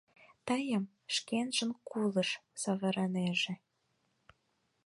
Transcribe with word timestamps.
Тыйым 0.47 0.83
шкенжын 1.15 1.71
кулыш 1.89 2.29
савырынеже». 2.61 3.53